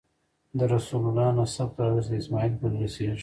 [0.57, 3.19] د رسول الله نسب تر حضرت اسماعیل پورې رسېږي.